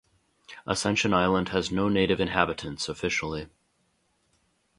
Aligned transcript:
Ascension 0.65 1.13
Island 1.13 1.49
has 1.49 1.71
no 1.71 1.87
native 1.87 2.19
inhabitants 2.19 2.89
officially. 2.89 3.49